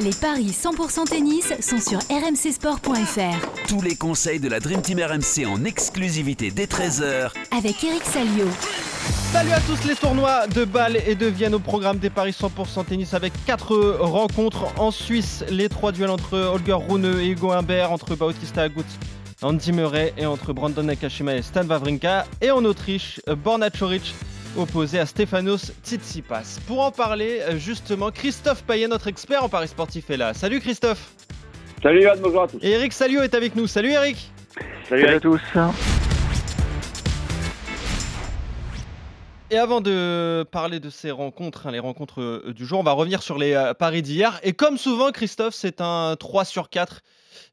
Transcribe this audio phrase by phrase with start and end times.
[0.00, 3.68] Les paris 100% tennis sont sur rmcsport.fr.
[3.68, 8.46] Tous les conseils de la Dream Team RMC en exclusivité dès 13h Avec Eric Salio.
[9.32, 12.86] Salut à tous les tournois de Bâle et de Vienne au programme des paris 100%
[12.86, 15.44] tennis avec quatre rencontres en Suisse.
[15.50, 18.86] Les trois duels entre Holger Rune et Hugo Humbert, entre Bautista Agut,
[19.42, 22.24] Andy Murray et entre Brandon Nakashima et Stan Wawrinka.
[22.40, 24.14] Et en Autriche, Borna Choric
[24.56, 26.60] opposé à Stefanos Tsitsipas.
[26.66, 30.34] Pour en parler, euh, justement, Christophe Payet, notre expert en Paris sportif, est là.
[30.34, 31.12] Salut Christophe
[31.82, 33.66] Salut Yann, bonjour à tous Et Eric Salio est avec nous.
[33.66, 34.30] Salut Eric
[34.88, 35.40] Salut, à tous
[39.50, 42.92] Et avant de parler de ces rencontres, hein, les rencontres euh, du jour, on va
[42.92, 44.40] revenir sur les euh, paris d'hier.
[44.42, 47.02] Et comme souvent, Christophe, c'est un 3 sur 4.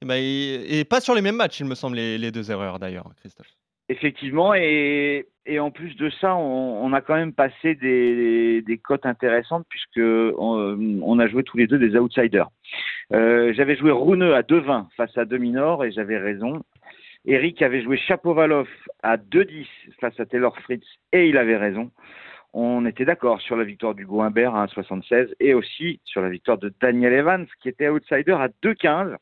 [0.02, 2.80] Et, ben, et, pas sur les mêmes matchs, il me semble, les, les deux erreurs
[2.80, 3.59] d'ailleurs, Christophe.
[3.92, 5.26] Effectivement, et,
[5.60, 11.28] en plus de ça, on, a quand même passé des, cotes intéressantes puisque on, a
[11.28, 12.50] joué tous les deux des outsiders.
[13.14, 16.62] Euh, j'avais joué Rune à 2,20 face à Dominor et j'avais raison.
[17.26, 18.68] Eric avait joué Chapovalov
[19.02, 19.66] à 2,10
[20.00, 21.90] face à Taylor Fritz et il avait raison.
[22.54, 26.60] On était d'accord sur la victoire du Humbert à 1,76 et aussi sur la victoire
[26.60, 29.16] de Daniel Evans qui était outsider à 2,15.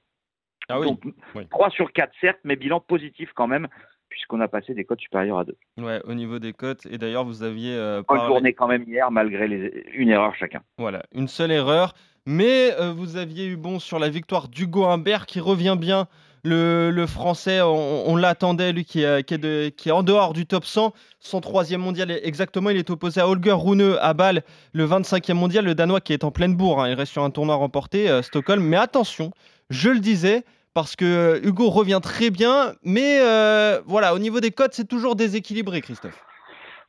[0.69, 0.87] Ah oui.
[0.87, 1.01] Donc,
[1.49, 3.69] 3 sur 4 certes, mais bilan positif quand même
[4.17, 5.55] puisqu'on a passé des cotes supérieures à 2.
[5.77, 6.87] Ouais, au niveau des cotes.
[6.87, 7.75] Et d'ailleurs, vous aviez.
[7.75, 8.51] Euh, parlé...
[8.53, 9.85] quand même hier, malgré les...
[9.93, 10.61] une erreur chacun.
[10.79, 11.93] Voilà, une seule erreur.
[12.25, 16.07] Mais euh, vous aviez eu bon sur la victoire d'Hugo Humbert qui revient bien.
[16.43, 20.63] Le, français, on, l'attendait, lui qui est, qui, est qui est, en dehors du top
[20.63, 20.93] 100.
[21.19, 25.65] Son troisième mondial, exactement, il est opposé à Holger Rune à Bâle, le 25e mondial,
[25.65, 26.81] le Danois qui est en pleine bourre.
[26.81, 26.89] Hein.
[26.89, 28.63] il reste sur un tournoi remporté, euh, Stockholm.
[28.63, 29.31] Mais attention,
[29.69, 30.45] je le disais,
[30.77, 35.15] parce que Hugo revient très bien, mais euh, voilà, au niveau des cotes, c'est toujours
[35.15, 36.23] déséquilibré, Christophe.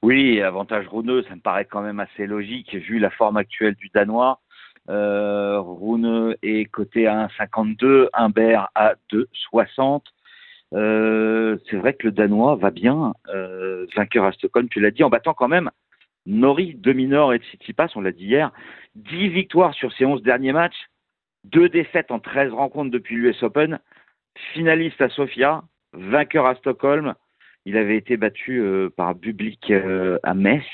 [0.02, 3.88] Oui, avantage Rune, ça me paraît quand même assez logique, vu la forme actuelle du
[3.88, 4.40] Danois.
[4.90, 10.02] Euh, Rune est coté à 1,52, Humbert à 2,60.
[10.74, 15.02] Euh, c'est vrai que le Danois va bien, euh, vainqueur à Stockholm, tu l'as dit,
[15.02, 15.70] en battant quand même
[16.26, 18.52] Nori, Dominor et Tsitsipas, on l'a dit hier,
[18.96, 20.90] 10 victoires sur ses 11 derniers matchs,
[21.44, 23.78] deux défaites en 13 rencontres depuis l'US Open,
[24.52, 25.62] finaliste à Sofia,
[25.92, 27.14] vainqueur à Stockholm.
[27.64, 30.64] Il avait été battu euh, par Bublik euh, à Metz.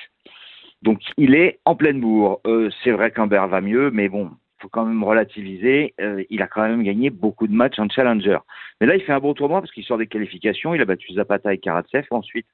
[0.83, 2.41] Donc il est en pleine bourre.
[2.47, 4.31] Euh, c'est vrai qu'Humbert va mieux, mais bon,
[4.65, 5.95] faut quand même relativiser.
[6.31, 8.39] il a quand même gagné beaucoup de matchs en challenger.
[8.81, 10.75] Mais là, il fait un bon tournoi parce qu'il sort des qualifications.
[10.75, 12.07] Il a battu Zapata et Karatsev.
[12.11, 12.47] Ensuite,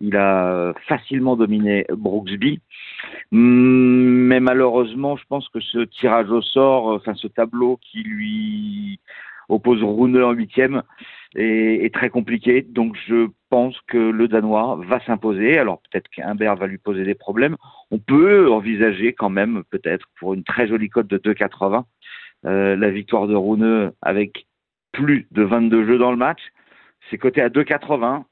[0.00, 2.60] il a facilement dominé Brooksby.
[3.32, 9.00] Mais malheureusement, je pense que ce tirage au sort, enfin ce tableau qui lui
[9.48, 10.82] oppose Rune en huitième
[11.36, 12.62] est, très compliqué.
[12.62, 15.58] Donc je pense que le Danois va s'imposer.
[15.58, 17.56] Alors peut-être qu'Humbert va lui poser des problèmes.
[17.90, 21.84] On peut envisager quand même, peut-être, pour une très jolie cote de 2,80,
[22.46, 24.46] euh, la victoire de Rune avec
[24.92, 26.40] plus de 22 jeux dans le match.
[27.10, 28.24] C'est coté à 2,80.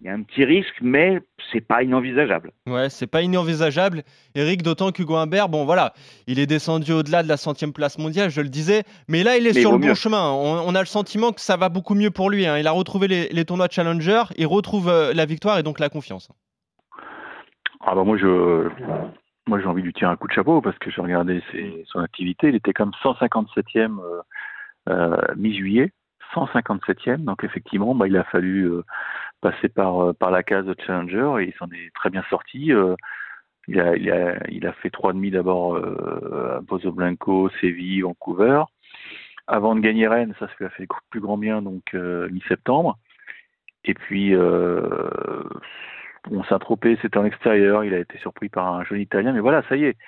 [0.00, 1.20] Il y a un petit risque, mais
[1.52, 2.50] c'est pas inenvisageable.
[2.66, 4.02] Ouais, c'est pas inenvisageable,
[4.34, 4.62] Eric.
[4.62, 5.92] D'autant qu'Hugo Humbert, bon voilà,
[6.26, 9.46] il est descendu au-delà de la centième place mondiale, je le disais, mais là il
[9.46, 10.30] est sur le bon chemin.
[10.32, 12.44] On, a le sentiment que ça va beaucoup mieux pour lui.
[12.44, 12.58] Hein.
[12.58, 16.30] Il a retrouvé les, tournois Challenger, il retrouve euh, la victoire et donc la confiance.
[17.80, 18.68] Ah bah moi je,
[19.46, 21.40] moi j'ai envie de lui tirer un coup de chapeau parce que j'ai regardé
[21.86, 24.22] son activité, il était comme 157e euh,
[24.88, 25.92] euh, mi-juillet.
[26.34, 28.68] 157e, donc effectivement, bah, il a fallu
[29.40, 32.72] passé par, euh, par la case de Challenger et il s'en est très bien sorti.
[32.72, 32.94] Euh,
[33.68, 38.02] il a, il, a, il a fait trois demi d'abord euh, à Bozo Blanco, Séville,
[38.02, 38.62] Vancouver.
[39.46, 42.98] Avant de gagner Rennes, ça, ça lui a fait plus grand bien, donc mi-septembre.
[43.84, 45.42] Et puis, euh,
[46.30, 49.62] bon, Saint-Tropez, c'était en extérieur, il a été surpris par un jeune Italien, mais voilà,
[49.68, 49.98] ça y est.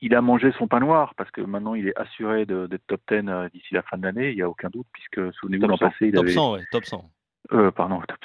[0.00, 3.28] il, a mangé son pain noir parce que maintenant il est assuré d'être top 10
[3.28, 6.06] euh, d'ici la fin de l'année, il n'y a aucun doute, puisque souvenez-vous l'an passé,
[6.06, 6.32] il top avait.
[6.32, 7.10] 100, ouais, top 100.
[7.52, 8.18] Euh, pardon, top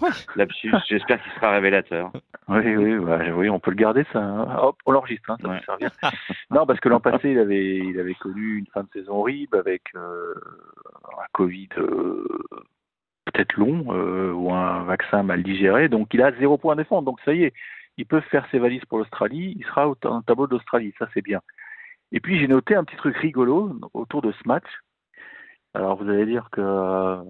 [0.00, 0.12] 100, oui.
[0.88, 2.10] j'espère qu'il sera révélateur.
[2.48, 4.20] Oui, oui, bah, oui, on peut le garder, ça.
[4.20, 4.56] Hein.
[4.58, 5.60] Hop, on l'enregistre, hein, ça ouais.
[5.66, 5.90] servir.
[6.50, 9.58] non, parce que l'an passé, il avait, il avait connu une fin de saison horrible
[9.58, 10.34] avec euh,
[11.04, 12.26] un Covid euh,
[13.26, 17.02] peut-être long euh, ou un vaccin mal digéré, donc il a zéro point à défendre.
[17.02, 17.52] Donc ça y est,
[17.96, 21.40] ils peuvent faire ses valises pour l'Australie, il sera au tableau d'Australie, ça c'est bien.
[22.10, 24.66] Et puis j'ai noté un petit truc rigolo autour de ce match.
[25.74, 27.22] Alors vous allez dire que euh,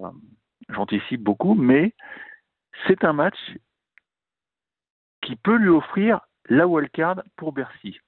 [0.69, 1.93] j'anticipe beaucoup, mais
[2.87, 3.37] c'est un match
[5.21, 7.99] qui peut lui offrir la wildcard pour Bercy.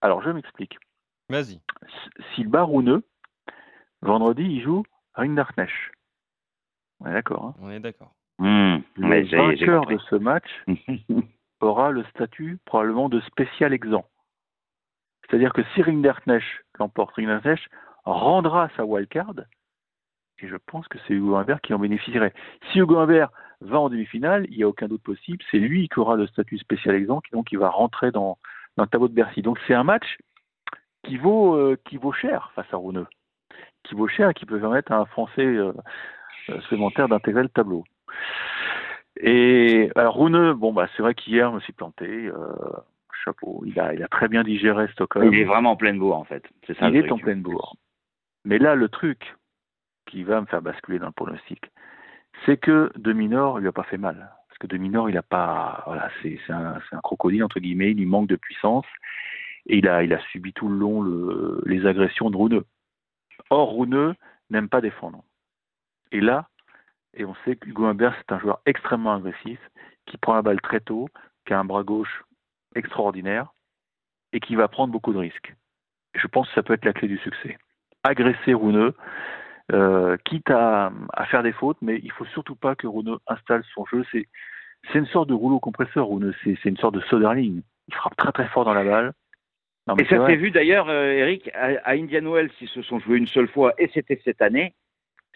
[0.00, 0.76] Alors je m'explique.
[1.28, 1.60] Vas-y.
[2.34, 3.06] S'il bat Rouneux,
[4.02, 4.82] vendredi il joue
[5.14, 5.72] Rinderknecht.
[7.00, 7.44] On est d'accord.
[7.44, 7.54] Hein?
[7.60, 8.14] On est d'accord.
[8.38, 10.48] Mmh, le vainqueur de ce match
[11.60, 14.08] aura le statut probablement de spécial exempt.
[15.28, 16.46] C'est-à-dire que si Rinderknecht
[16.78, 17.68] l'emporte, Rinderknecht
[18.04, 19.34] rendra sa wildcard,
[20.40, 22.32] et je pense que c'est Hugo Humbert qui en bénéficierait.
[22.70, 25.98] Si Hugo Humbert va en demi-finale, il n'y a aucun doute possible, c'est lui qui
[25.98, 28.38] aura le statut spécial exempt, donc il va rentrer dans,
[28.76, 29.42] dans le tableau de Bercy.
[29.42, 30.16] Donc c'est un match
[31.04, 33.06] qui vaut, euh, qui vaut cher face à Rouneux,
[33.84, 35.72] qui vaut cher et qui peut permettre à un Français euh,
[36.50, 37.84] euh, supplémentaire d'intégrer le tableau.
[39.20, 42.30] Et alors Rouneux, bon bah c'est vrai qu'hier je me suis planté.
[43.24, 45.32] chapeau, il a, il a très bien digéré Stockholm.
[45.32, 46.44] Il est vraiment en pleine bourre en fait.
[46.66, 46.88] C'est ça.
[46.88, 47.76] Il est en pleine bourre.
[48.44, 49.34] Mais là le truc
[50.06, 51.70] qui va me faire basculer dans le pronostic,
[52.46, 54.30] c'est que De Minor lui a pas fait mal.
[54.48, 57.98] Parce que De Minor, il a pas, voilà, c'est un, un, crocodile entre guillemets, il
[57.98, 58.86] lui manque de puissance
[59.66, 62.64] et il a, il a subi tout le long le, les agressions de Rouneux.
[63.50, 64.14] Or, Rouneux
[64.50, 65.22] n'aime pas défendre.
[66.10, 66.48] Et là,
[67.14, 69.58] et on sait que Hugo Humbert, c'est un joueur extrêmement agressif,
[70.06, 71.08] qui prend la balle très tôt,
[71.46, 72.24] qui a un bras gauche
[72.74, 73.52] extraordinaire,
[74.32, 75.54] et qui va prendre beaucoup de risques.
[76.14, 77.58] Je pense que ça peut être la clé du succès.
[78.04, 78.94] Agresser Rouneux,
[79.72, 83.62] euh, quitte à, à, faire des fautes, mais il faut surtout pas que Rouneux installe
[83.74, 84.04] son jeu.
[84.10, 84.26] C'est,
[84.90, 86.34] c'est une sorte de rouleau compresseur, Rouneux.
[86.42, 87.62] C'est, c'est une sorte de Soderling.
[87.88, 89.12] Il frappe très très fort dans la balle.
[89.98, 93.26] et ça s'est vu d'ailleurs, euh, Eric, à, Indian Wells, ils se sont joués une
[93.26, 94.74] seule fois, et c'était cette année,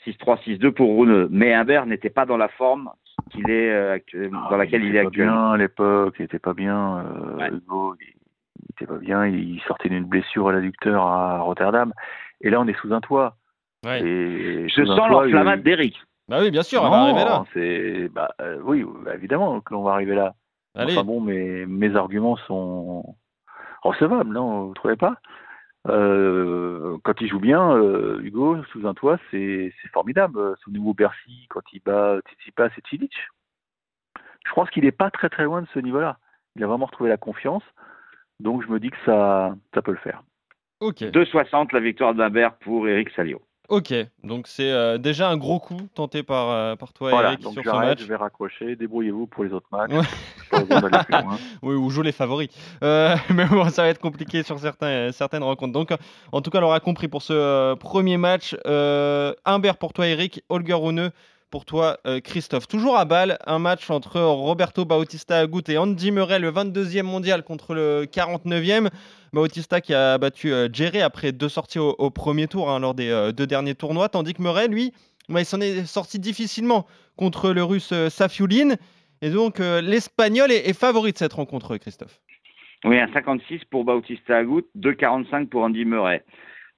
[0.06, 1.28] 6-3, 6-2 pour Rouneux.
[1.30, 2.90] Mais Humbert n'était pas dans la forme
[3.30, 5.32] qu'il est euh, actuellement, dans laquelle il, est actuellement.
[5.32, 6.98] Bien à l'époque, il n'était pas bien.
[6.98, 7.48] Euh, ouais.
[7.48, 8.14] Hugo, il
[8.70, 9.26] n'était pas bien.
[9.26, 11.92] Il sortait d'une blessure à l'adducteur à Rotterdam.
[12.40, 13.36] Et là, on est sous un toit.
[13.84, 14.02] Ouais.
[14.02, 15.96] Et je sens l'enflammade d'Eric.
[16.28, 17.44] Bah oui, bien sûr, non, on va arriver là.
[17.52, 20.34] C'est, bah, euh, oui, bah, évidemment que l'on va arriver là.
[20.74, 20.92] Allez.
[20.92, 23.16] Enfin bon, mes, mes arguments sont
[23.82, 25.16] recevables, non Vous trouvez pas?
[25.88, 30.56] Euh, Quand il joue bien, euh, Hugo, sous un toit, c'est, c'est formidable.
[30.62, 33.14] Sous nouveau Bercy, quand il bat Tsitsipas et Cilic.
[34.46, 36.18] Je pense qu'il n'est pas très très loin de ce niveau-là.
[36.56, 37.62] Il a vraiment retrouvé la confiance.
[38.40, 40.22] Donc je me dis que ça, ça peut le faire.
[40.80, 40.96] Ok.
[40.96, 43.40] 2,60 la victoire d'Humbert pour Eric Salio.
[43.72, 47.40] Ok, donc c'est euh, déjà un gros coup tenté par, euh, par toi, voilà, Eric,
[47.40, 48.00] donc sur je, ce match.
[48.00, 49.92] je vais raccrocher, débrouillez-vous pour les autres matchs.
[49.92, 50.60] Ouais.
[51.62, 52.50] oui, ou joue les favoris.
[52.84, 55.72] Euh, mais bon, ça va être compliqué sur certains, certaines rencontres.
[55.72, 55.88] Donc,
[56.32, 58.54] en tout cas, on l'aura compris pour ce premier match.
[59.46, 60.44] Humbert pour toi, Eric.
[60.50, 61.10] Holger Rune
[61.52, 62.66] pour toi, Christophe.
[62.66, 67.44] Toujours à balle, un match entre Roberto Bautista Agut et Andy Murray, le 22e mondial
[67.44, 68.88] contre le 49e.
[69.32, 73.08] Bautista qui a battu euh, Jerry après deux sorties au, premier tour hein, lors des
[73.10, 74.92] euh, deux derniers tournois, tandis que Murray, lui,
[75.28, 78.74] bah, il s'en est sorti difficilement contre le russe euh, Safiulin.
[79.22, 82.20] Et donc, euh, l'Espagnol est, est, favori de cette rencontre, Christophe.
[82.84, 86.24] Oui, un 56 pour Bautista Agut, 2,45 pour Andy Murray.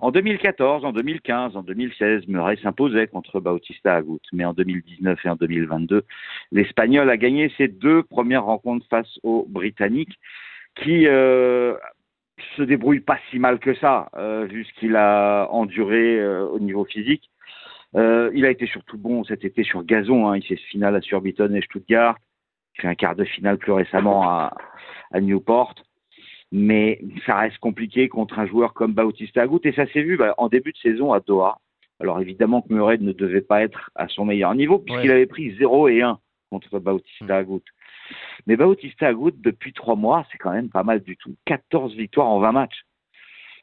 [0.01, 4.21] En 2014, en 2015, en 2016, Murray s'imposait contre Bautista Agut.
[4.33, 6.03] Mais en 2019 et en 2022,
[6.53, 10.19] l'Espagnol a gagné ses deux premières rencontres face aux Britanniques
[10.75, 11.77] qui euh,
[12.57, 16.59] se débrouille pas si mal que ça, euh, vu ce qu'il a enduré euh, au
[16.59, 17.31] niveau physique.
[17.97, 20.29] Euh, il a été surtout bon cet été sur gazon.
[20.29, 20.39] Hein.
[20.39, 22.19] Il fait finale à Surbiton et Stuttgart.
[22.77, 24.51] Il fait un quart de finale plus récemment à
[25.21, 25.77] Newport.
[26.57, 29.59] Mais ça reste compliqué contre un joueur comme Bautista Agut.
[29.65, 31.59] Et ça s'est vu bah, en début de saison à Doha.
[31.99, 35.17] Alors évidemment que Murray ne devait pas être à son meilleur niveau, puisqu'il ouais.
[35.17, 36.17] avait pris 0 et 1
[36.51, 37.63] contre Bautista Agut.
[38.47, 41.35] Mais Bautista Agut, depuis trois mois, c'est quand même pas mal du tout.
[41.47, 42.85] 14 victoires en 20 matchs.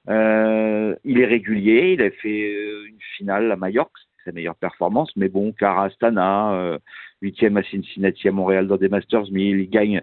[0.10, 4.56] Euh, il est régulier, il a fait euh, une finale à Majorque, c'est sa meilleure
[4.56, 6.78] performance, mais bon, car Astana,
[7.22, 10.02] huitième à Cincinnati, à Montréal dans des Masters 1000, il gagne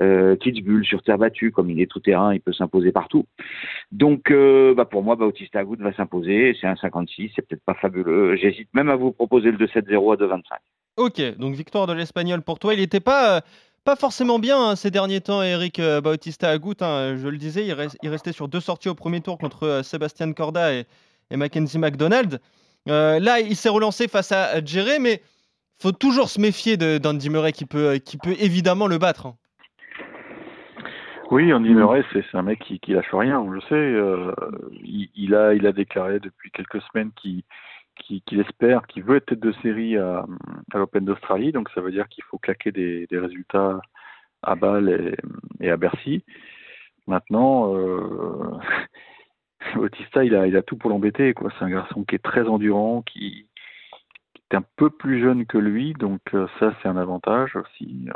[0.00, 3.26] euh, Kitzbühel sur terre battue, comme il est tout terrain, il peut s'imposer partout.
[3.90, 7.74] Donc, euh, bah pour moi, Bautista Agut va s'imposer, c'est un 56, c'est peut-être pas
[7.74, 8.36] fabuleux.
[8.36, 10.42] J'hésite même à vous proposer le 2-7-0 à 2-25.
[10.96, 12.74] Ok, donc victoire de l'Espagnol pour toi.
[12.74, 13.42] Il n'était pas,
[13.84, 16.74] pas forcément bien hein, ces derniers temps, Eric euh, Bautista Agut.
[16.80, 19.64] Hein, je le disais, il, rest, il, restait sur deux sorties au premier tour contre
[19.64, 20.84] euh, Sébastien Corda et,
[21.30, 22.40] et Mackenzie McDonald.
[22.88, 25.22] Euh, là, il s'est relancé face à Jerry, mais
[25.80, 29.26] faut toujours se méfier d'Andy Murray qui peut, qui peut évidemment le battre.
[29.26, 29.36] Hein.
[31.30, 33.60] Oui, Andy Murray, c'est un mec qui, qui lâche rien, on le.
[33.70, 34.32] Euh,
[34.82, 37.42] il, a, il a déclaré depuis quelques semaines qu'il
[37.96, 40.24] qu'il qu espère, qu'il veut être tête de série à,
[40.72, 43.80] l'Open d'Australie, donc ça veut dire qu'il faut claquer des, résultats
[44.42, 45.16] à Bâle
[45.60, 46.22] et, et, à Bercy.
[47.08, 48.56] Maintenant, euh,
[49.76, 51.34] Bautista, il a, il a tout pour l'embêter.
[51.34, 51.50] quoi.
[51.58, 53.46] C'est un garçon qui est très endurant, qui,
[54.34, 58.08] qui, est un peu plus jeune que lui, donc euh, ça c'est un avantage aussi.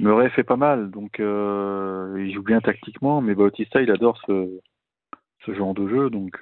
[0.00, 4.60] Murray fait pas mal, donc euh, il joue bien tactiquement, mais Bautista, il adore ce,
[5.44, 6.38] ce genre de jeu, donc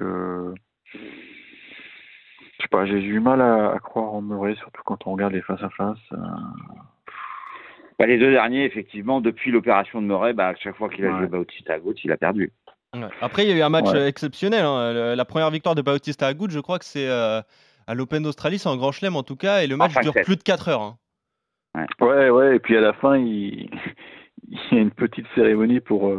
[2.57, 5.33] je sais pas, j'ai du mal à, à, croire en Murray, surtout quand on regarde
[5.33, 5.99] les face à face.
[6.13, 6.17] Euh...
[7.99, 11.13] Bah, les deux derniers, effectivement, depuis l'opération de Murray, bah, à chaque fois qu'il a
[11.13, 11.19] ouais.
[11.19, 12.53] joué Bautista à gauche, il a perdu.
[13.21, 14.65] Après, il y a eu un match exceptionnel.
[14.65, 15.15] Hein.
[15.15, 18.77] La première victoire de Bautista Agut, je crois que c'est à l'Open d'Australie, c'est en
[18.77, 20.83] Grand Chelem en tout cas, et le match dure plus de 4 heures.
[20.83, 20.97] Hein.
[22.01, 22.31] Ouais.
[22.31, 23.69] ouais, et puis à la fin, il,
[24.49, 26.13] y a une petite cérémonie pour.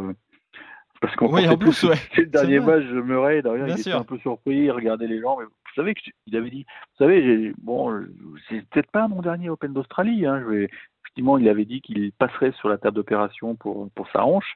[1.00, 4.02] Parce qu'on oui, en plus, c'est le dernier match de Murray, derrière, il était un
[4.02, 6.66] peu surpris, il regardait les gens, mais vous savez qu'il avait dit,
[6.98, 8.04] vous savez, bon,
[8.48, 10.70] c'est peut-être pas mon dernier Open d'Australie, hein, je vais,
[11.04, 14.54] effectivement, il avait dit qu'il passerait sur la table d'opération pour, pour sa hanche,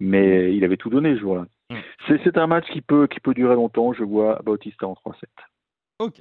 [0.00, 1.46] mais il avait tout donné ce jour-là.
[1.70, 1.76] Mm.
[2.24, 5.24] C'est un match qui peut, qui peut durer longtemps, je vois Bautista en 3-7.
[6.00, 6.20] Ok.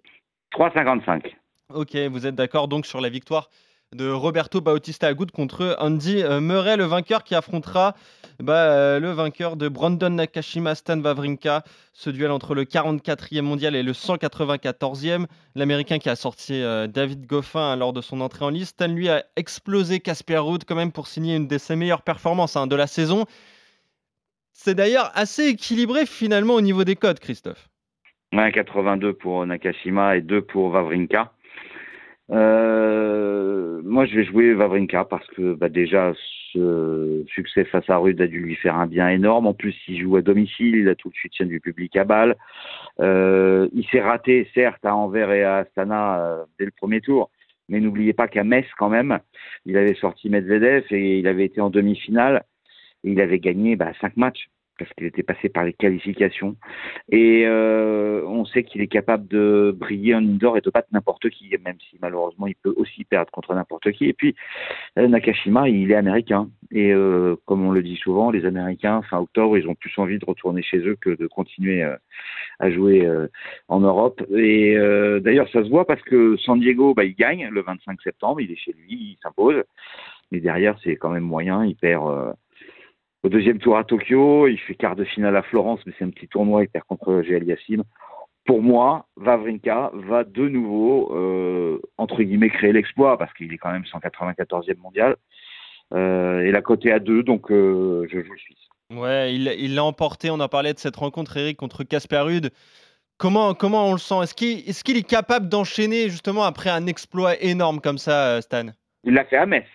[0.54, 1.34] 3-55.
[1.74, 3.50] Ok, vous êtes d'accord donc sur la victoire
[3.94, 7.96] de Roberto Bautista Agut contre Andy euh, Murray, le vainqueur qui affrontera
[8.40, 11.64] bah, euh, le vainqueur de Brandon Nakashima, Stan Wawrinka.
[11.94, 15.26] Ce duel entre le 44e mondial et le 194e.
[15.56, 18.72] L'Américain qui a sorti euh, David Goffin lors de son entrée en liste.
[18.72, 22.56] Stan, lui, a explosé Casper Ruud quand même pour signer une de ses meilleures performances
[22.56, 23.26] hein, de la saison.
[24.54, 27.70] C'est d'ailleurs assez équilibré finalement au niveau des codes, Christophe.
[28.34, 31.34] Ouais, 82 pour Nakashima et 2 pour Wawrinka.
[32.32, 36.14] Euh, moi, je vais jouer Vavrinka parce que bah, déjà,
[36.54, 39.48] ce succès face à Rude a dû lui faire un bien énorme.
[39.48, 42.36] En plus, il joue à domicile, il a tout suite soutien du public à balle.
[43.00, 47.30] Euh, il s'est raté, certes, à Anvers et à Astana euh, dès le premier tour,
[47.70, 49.20] mais n'oubliez pas qu'à Metz, quand même,
[49.66, 52.44] il avait sorti Medvedev et il avait été en demi-finale
[53.04, 56.56] il avait gagné bah, cinq matchs parce qu'il était passé par les qualifications.
[57.10, 61.30] Et euh, on sait qu'il est capable de briller en indoor et de battre n'importe
[61.30, 64.06] qui, même si malheureusement il peut aussi perdre contre n'importe qui.
[64.06, 64.36] Et puis
[64.98, 66.50] euh, Nakashima, il est américain.
[66.72, 70.18] Et euh, comme on le dit souvent, les Américains, fin octobre, ils ont plus envie
[70.18, 71.84] de retourner chez eux que de continuer
[72.60, 73.08] à jouer
[73.68, 74.24] en Europe.
[74.36, 74.76] Et
[75.22, 78.52] d'ailleurs, ça se voit parce que San Diego, bah, il gagne le 25 septembre, il
[78.52, 79.64] est chez lui, il s'impose.
[80.32, 82.34] Mais derrière, c'est quand même moyen, il perd
[83.24, 84.48] au deuxième tour à Tokyo.
[84.48, 86.64] Il fait quart de finale à Florence, mais c'est un petit tournoi.
[86.64, 87.84] Il perd contre GL Yassim.
[88.46, 93.72] Pour moi, Vavrinka va de nouveau, euh, entre guillemets, créer l'exploit parce qu'il est quand
[93.72, 95.16] même 194e mondial.
[95.94, 98.58] Euh, et la côté à 2, donc euh, je joue le Suisse.
[98.90, 100.30] Ouais, il l'a emporté.
[100.30, 102.52] On a parlé de cette rencontre, Eric, contre Casper Ruud.
[103.18, 104.16] Comment, comment on le sent?
[104.24, 108.66] Est-ce qu'il est, qu'il est capable d'enchaîner justement après un exploit énorme comme ça, Stan?
[109.06, 109.66] Il l'a fait à Metz.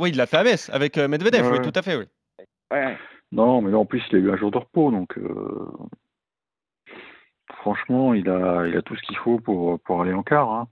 [0.00, 2.06] Oui, il l'a fait à Metz avec euh, Medvedev, oui, tout à fait, oui.
[3.32, 5.68] Non, mais là, en plus, il a eu un jour de repos, donc euh,
[7.58, 10.50] franchement, il a, il a tout ce qu'il faut pour, pour aller en quart.
[10.50, 10.68] Hein.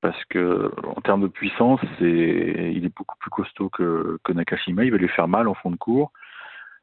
[0.00, 4.84] Parce que en termes de puissance, c'est, il est beaucoup plus costaud que, que Nakashima.
[4.84, 6.12] Il va lui faire mal en fond de cours.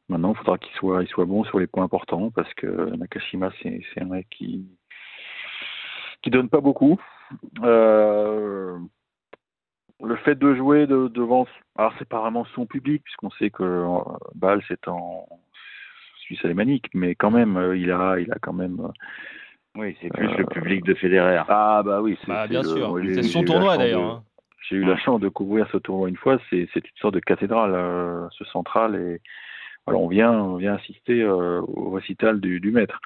[0.10, 3.51] Maintenant, il faudra qu'il soit, il soit bon sur les points importants parce que Nakashima,
[3.63, 4.67] c'est, c'est un mec qui
[6.22, 7.00] qui donne pas beaucoup.
[7.63, 8.77] Euh,
[10.04, 14.00] le fait de jouer devant, alors c'est pas vraiment son public, puisqu'on sait que euh,
[14.36, 15.27] Bâle c'est en
[16.20, 18.80] Suisse alémanique, mais quand même, euh, il a, il a quand même.
[18.80, 18.92] Euh,
[19.75, 21.42] oui, c'est plus le public de Federer.
[21.48, 22.98] Ah bah oui, c'est bah, bien sûr.
[23.13, 24.01] c'est son tournoi d'ailleurs.
[24.01, 24.24] Hein.
[24.68, 26.39] J'ai eu la chance de couvrir ce tournoi une fois.
[26.50, 29.22] C'est une sorte de cathédrale, ce central, et
[29.86, 33.00] voilà, on vient, on vient assister au récital du, maître.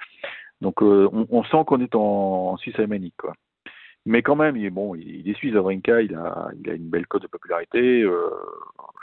[0.62, 3.33] Donc on, sent qu'on est en, en Suisse alémanique, quoi.
[4.05, 6.89] Mais quand même, il est bon, il est suisse, Avrinka, il a, il a une
[6.89, 8.01] belle cote de popularité.
[8.01, 8.29] Euh,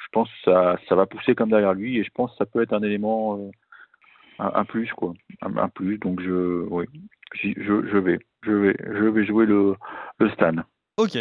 [0.02, 2.47] je pense que ça, ça va pousser comme derrière lui et je pense que ça
[2.47, 3.50] peut être un élément, euh,
[4.38, 5.14] un, plus, quoi.
[5.43, 6.87] Un, plus, donc je, oui,
[7.35, 9.76] je, je, vais, je vais, je vais jouer le,
[10.19, 10.55] le Stan.
[10.97, 11.19] Ok.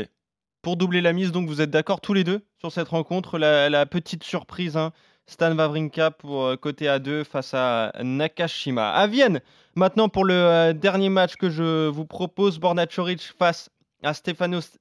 [0.63, 3.69] Pour doubler la mise, donc vous êtes d'accord tous les deux sur cette rencontre, la,
[3.69, 4.91] la petite surprise, hein,
[5.27, 8.89] Stan Wawrinka pour euh, côté A2 face à Nakashima.
[8.91, 9.41] À Vienne,
[9.75, 13.69] maintenant pour le euh, dernier match que je vous propose, Borna Choric face
[14.03, 14.79] à Stefanos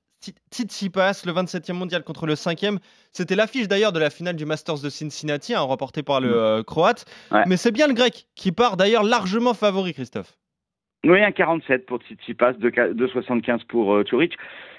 [0.50, 2.78] Tsitsipas, le 27e mondial contre le 5e.
[3.12, 6.34] C'était l'affiche d'ailleurs de la finale du Masters de Cincinnati, hein, remportée par le mm.
[6.34, 7.04] euh, Croate.
[7.46, 10.38] Mais c'est bien le Grec qui part d'ailleurs largement favori, Christophe.
[11.04, 14.36] Oui, un 47 pour Tsitsipas, 2,75 pour Choric.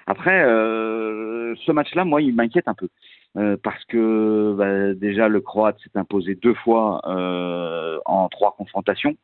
[0.08, 2.90] Après, ce match-là, moi, il m'inquiète un peu.
[3.36, 9.16] Euh, parce que bah, déjà le Croate s'est imposé deux fois euh, en trois confrontations.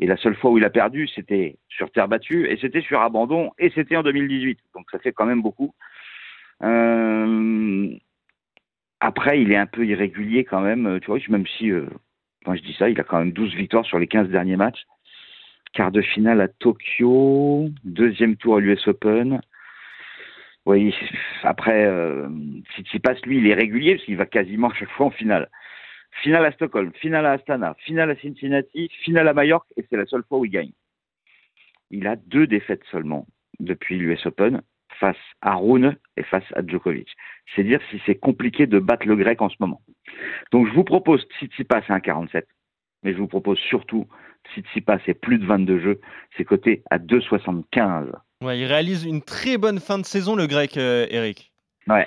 [0.00, 3.00] Et la seule fois où il a perdu, c'était sur terre battue, et c'était sur
[3.00, 4.58] abandon, et c'était en 2018.
[4.74, 5.74] Donc ça fait quand même beaucoup.
[6.62, 7.88] Euh,
[9.00, 11.70] après, il est un peu irrégulier quand même, tu vois, même si,
[12.44, 14.86] quand je dis ça, il a quand même 12 victoires sur les 15 derniers matchs.
[15.72, 19.40] Quart de finale à Tokyo, deuxième tour à l'US Open,
[20.68, 20.94] oui,
[21.44, 22.28] après, euh,
[23.02, 25.48] passe, lui, il est régulier parce qu'il va quasiment chaque fois en finale.
[26.22, 30.04] Finale à Stockholm, finale à Astana, finale à Cincinnati, finale à Majorque, et c'est la
[30.04, 30.72] seule fois où il gagne.
[31.90, 33.26] Il a deux défaites seulement
[33.60, 34.60] depuis l'US Open,
[35.00, 37.08] face à Rune et face à Djokovic.
[37.56, 39.80] C'est dire si c'est compliqué de battre le grec en ce moment.
[40.52, 42.42] Donc je vous propose Tsitsipas à 1,47.
[43.04, 44.06] Mais je vous propose surtout
[44.52, 46.00] Tsitsipas et plus de 22 jeux.
[46.36, 48.12] C'est coté à 2,75.
[48.42, 51.52] Ouais, il réalise une très bonne fin de saison, le grec, euh, Eric.
[51.88, 52.06] Ouais.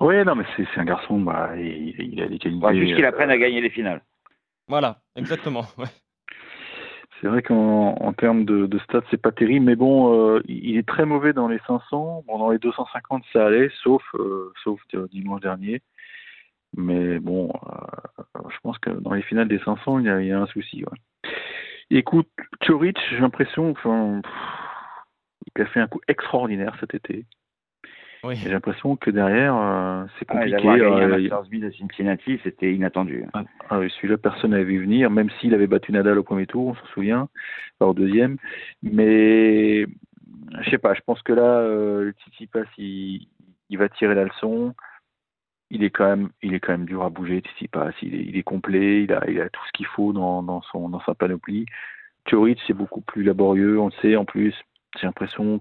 [0.00, 2.50] Ouais, non, mais c'est c'est un garçon, bah, il, il a des qualités.
[2.50, 4.02] Faudra juste qu'il euh, apprenne à gagner les finales.
[4.68, 5.66] Voilà, exactement.
[5.78, 5.86] ouais.
[7.20, 10.78] C'est vrai qu'en en termes de, de stats, c'est pas terrible, mais bon, euh, il
[10.78, 12.24] est très mauvais dans les 500.
[12.26, 15.82] Bon, dans les 250, ça allait, sauf, euh, sauf euh, dimanche dernier.
[16.76, 20.28] Mais bon, euh, je pense que dans les finales des 500, il y a, il
[20.28, 20.82] y a un souci.
[20.84, 21.30] ouais.
[21.90, 22.28] Écoute,
[22.64, 24.32] Choric, j'ai l'impression, enfin, pff,
[25.46, 27.24] il a fait un coup extraordinaire cet été.
[28.22, 28.36] Oui.
[28.36, 30.68] J'ai l'impression que derrière, euh, c'est Ah, compliqué.
[30.68, 33.24] Un euh, Masters 1000 à Cincinnati, c'était inattendu.
[33.32, 36.46] Ah, ah oui, celui-là, personne n'avait vu venir, même s'il avait battu Nadal au premier
[36.46, 37.28] tour, on s'en souvient,
[37.80, 38.36] au deuxième.
[38.82, 39.86] Mais
[40.60, 43.26] je sais pas, je pense que là, euh, le Tsitsipas, il,
[43.70, 44.74] il va tirer la leçon.
[45.70, 47.92] Il est quand même, il est quand même dur à bouger, Tsitsipas.
[48.02, 50.60] Il est, il est complet, il a, il a tout ce qu'il faut dans, dans
[50.62, 51.64] son, dans sa panoplie.
[52.28, 54.16] Choric, c'est beaucoup plus laborieux, on le sait.
[54.16, 54.54] En plus,
[54.98, 55.60] j'ai l'impression,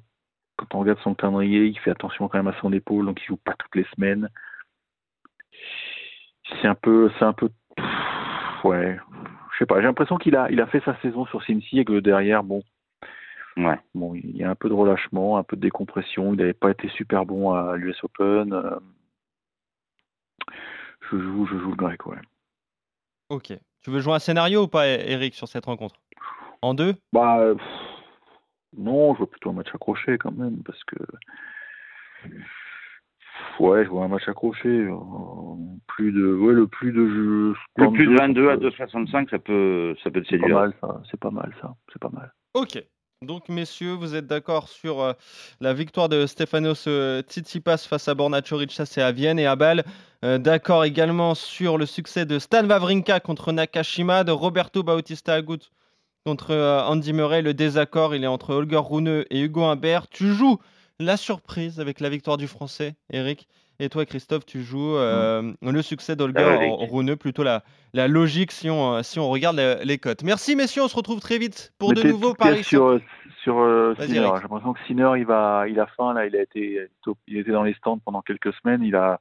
[0.57, 3.25] quand on regarde son calendrier, il fait attention quand même à son épaule, donc il
[3.27, 4.29] joue pas toutes les semaines.
[6.62, 8.98] C'est un peu, c'est un peu, pff, ouais,
[9.53, 9.75] je sais pas.
[9.81, 12.63] J'ai l'impression qu'il a, il a fait sa saison sur Cincy et que derrière, bon,
[13.57, 13.77] Ouais.
[13.93, 16.33] bon, il y a un peu de relâchement, un peu de décompression.
[16.33, 18.53] Il n'avait pas été super bon à l'US Open.
[18.53, 18.79] euh,
[21.12, 22.17] Je joue, je joue le grec, ouais.
[23.29, 23.51] Ok.
[23.81, 25.95] Tu veux jouer un scénario ou pas, Eric, sur cette rencontre?
[26.62, 26.95] En deux?
[27.12, 27.67] Bah, pff,
[28.78, 30.96] non, je vois plutôt un match accroché quand même, parce que.
[33.60, 34.68] Ouais, je vois un match accroché.
[34.70, 34.96] euh,
[35.88, 37.56] plus de, ouais, le plus de jeux.
[37.78, 40.60] Le plus de 22 à euh, 2,65, ça peut, ça peut te C'est pas séduire.
[40.60, 41.02] mal, ça.
[41.10, 41.76] C'est pas mal, ça.
[41.92, 42.34] C'est pas mal.
[42.54, 42.82] Ok.
[43.22, 45.12] Donc, messieurs, vous êtes d'accord sur euh,
[45.60, 49.46] la victoire de Stefanos euh, Tsitsipas face à Borna Choric, ça c'est à Vienne et
[49.46, 49.84] à Bâle.
[50.24, 55.60] Euh, d'accord également sur le succès de Stan Wawrinka contre Nakashima, de Roberto Bautista Agut
[56.26, 57.42] contre euh, Andy Murray.
[57.42, 60.08] Le désaccord, il est entre Holger Rune et Hugo Humbert.
[60.10, 60.60] Tu joues
[61.00, 63.48] la surprise avec la victoire du Français, Eric.
[63.82, 66.86] Et toi, Christophe, tu joues euh, le succès d'Holger Ah.
[66.92, 70.24] Rune, plutôt la, la logique si on, euh, si on regarde les, les cotes.
[70.24, 70.84] Merci, messieurs.
[70.84, 72.66] On se retrouve très vite pour de nouveaux paris.
[72.66, 73.00] sur,
[73.42, 74.14] sur euh, Sinner.
[74.16, 76.25] J'ai l'impression que Sinner, il va, il a faim là.
[76.25, 76.90] Il a été,
[77.27, 78.84] il était dans les stands pendant quelques semaines.
[78.84, 79.18] Il a,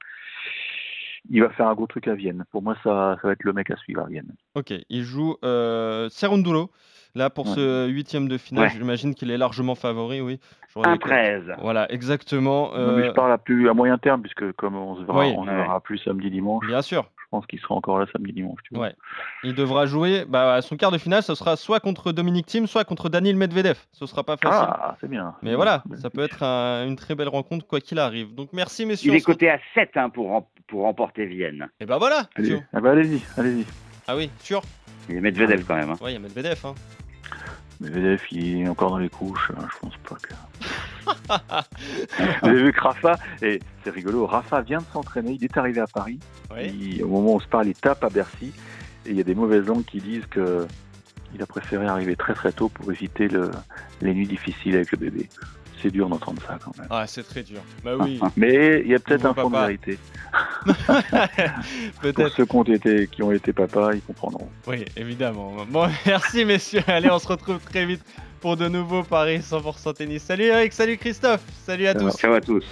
[1.31, 2.45] il va faire un gros truc à Vienne.
[2.51, 4.33] Pour moi, ça, ça va être le mec à suivre à Vienne.
[4.55, 6.09] Ok, il joue euh.
[7.15, 7.55] Là, pour Ouais.
[7.55, 8.71] ce huitième de finale, Ouais.
[8.77, 10.39] j'imagine qu'il est largement favori, oui.
[10.77, 11.11] Un les cotes.
[11.11, 11.43] 13.
[11.61, 12.71] Voilà, exactement.
[12.77, 15.21] Non, mais euh, je parle à plus à moyen terme, puisque comme on se verra,
[15.21, 15.35] Oui.
[15.37, 15.57] on se Ouais.
[15.57, 16.65] verra plus samedi dimanche.
[16.67, 18.61] bien sûr, pense qu'il sera encore là samedi dimanche.
[18.65, 18.87] Tu vois.
[18.87, 18.95] Ouais.
[19.45, 20.25] il devra jouer.
[20.29, 23.37] Bah, à son quart de finale, ce sera soit contre Dominique Thiem, soit contre Daniil
[23.37, 23.77] Medvedev.
[23.93, 24.67] Ce sera pas facile.
[24.71, 25.35] Ah, c'est bien.
[25.43, 28.35] Mais voilà, ça peut être un- une très belle rencontre, quoi qu'il arrive.
[28.35, 29.11] Donc merci, messieurs.
[29.13, 31.69] Il on est coté à 7 hein, pour, rem- pour remporter Vienne.
[31.81, 32.29] Et bah voilà.
[32.37, 33.67] Allez, ah bah, allez-y, allez-y.
[34.07, 34.63] Ah oui, sûr.
[35.09, 35.91] Il est Medvedev quand même.
[35.91, 35.97] hein.
[36.01, 36.61] Ouais, il y a Medvedev.
[36.65, 36.75] Hein.
[37.81, 39.53] VDF, il est encore dans les couches.
[39.57, 40.35] hein, Je pense pas que.
[42.43, 45.81] Vous avez vu que Rafa, et c'est rigolo, Rafa vient de s'entraîner, il est arrivé
[45.81, 46.19] à Paris.
[46.55, 46.67] Oui.
[46.97, 48.53] Il- au moment où on se parle, il tape à Bercy.
[49.07, 50.67] Et il y a des mauvaises langues qui disent que
[51.35, 53.51] il a préféré arriver très très tôt pour éviter le,
[54.01, 55.29] les nuits difficiles avec le bébé.
[55.81, 56.89] C'est dur d'entendre ça quand même.
[56.91, 57.61] Ah, c'est très dur.
[57.85, 58.19] Bah oui.
[58.37, 59.67] Mais il y a peut-être un fond de papa.
[59.67, 59.99] vérité.
[60.67, 60.75] Pour
[62.03, 62.35] Peut-être.
[62.35, 64.49] ceux qui ont été, qui ont été papas, ils comprendront.
[64.67, 65.55] Oui, évidemment.
[65.69, 66.83] Bon, merci messieurs.
[66.87, 68.03] Allez, on se retrouve très vite
[68.41, 70.23] pour de nouveaux paris 100% tennis.
[70.23, 72.17] Salut Eric, salut Christophe, salut à tous.
[72.17, 72.65] Ciao à tous.